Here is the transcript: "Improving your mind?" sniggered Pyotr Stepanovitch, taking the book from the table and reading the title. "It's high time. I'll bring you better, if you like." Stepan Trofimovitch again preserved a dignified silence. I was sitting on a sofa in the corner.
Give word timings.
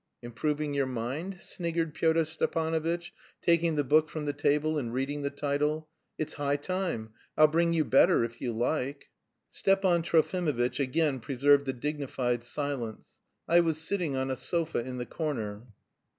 "Improving 0.23 0.73
your 0.73 0.87
mind?" 0.87 1.37
sniggered 1.41 1.93
Pyotr 1.93 2.25
Stepanovitch, 2.25 3.13
taking 3.39 3.75
the 3.75 3.83
book 3.83 4.09
from 4.09 4.25
the 4.25 4.33
table 4.33 4.79
and 4.79 4.91
reading 4.91 5.21
the 5.21 5.29
title. 5.29 5.87
"It's 6.17 6.33
high 6.33 6.55
time. 6.55 7.11
I'll 7.37 7.45
bring 7.47 7.73
you 7.73 7.85
better, 7.85 8.23
if 8.23 8.41
you 8.41 8.51
like." 8.51 9.11
Stepan 9.51 10.01
Trofimovitch 10.01 10.79
again 10.79 11.19
preserved 11.19 11.67
a 11.69 11.73
dignified 11.73 12.43
silence. 12.43 13.19
I 13.47 13.59
was 13.59 13.79
sitting 13.79 14.15
on 14.15 14.31
a 14.31 14.35
sofa 14.35 14.79
in 14.79 14.97
the 14.97 15.05
corner. 15.05 15.67